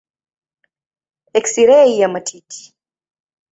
[1.37, 2.63] Eksirei ya matiti.